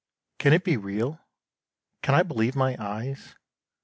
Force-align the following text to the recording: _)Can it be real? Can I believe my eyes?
_)Can 0.39 0.51
it 0.53 0.63
be 0.63 0.77
real? 0.77 1.19
Can 2.01 2.15
I 2.15 2.23
believe 2.23 2.55
my 2.55 2.75
eyes? 2.79 3.35